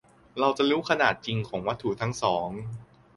[0.39, 2.49] -เราจะรู้ขนาดจริงของวัตถุทั้งสอง